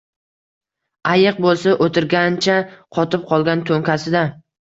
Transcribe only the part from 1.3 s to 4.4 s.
bo’lsa o’tirgancha, qotib qolgan to’nkasida